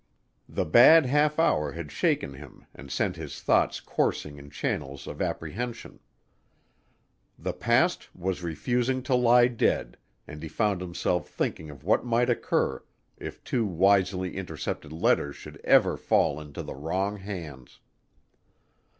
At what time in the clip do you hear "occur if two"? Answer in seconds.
12.31-13.63